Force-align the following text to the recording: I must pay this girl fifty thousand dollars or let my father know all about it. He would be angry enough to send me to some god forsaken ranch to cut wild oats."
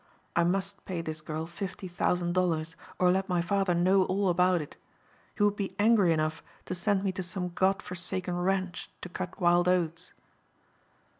I 0.35 0.43
must 0.43 0.83
pay 0.85 1.03
this 1.03 1.21
girl 1.21 1.45
fifty 1.45 1.87
thousand 1.87 2.33
dollars 2.33 2.75
or 2.97 3.11
let 3.11 3.29
my 3.29 3.39
father 3.39 3.75
know 3.75 4.05
all 4.05 4.29
about 4.29 4.59
it. 4.59 4.75
He 5.35 5.43
would 5.43 5.55
be 5.55 5.75
angry 5.77 6.11
enough 6.11 6.41
to 6.65 6.73
send 6.73 7.03
me 7.03 7.11
to 7.11 7.21
some 7.21 7.49
god 7.49 7.83
forsaken 7.83 8.35
ranch 8.35 8.89
to 9.01 9.09
cut 9.09 9.39
wild 9.39 9.67
oats." 9.67 10.13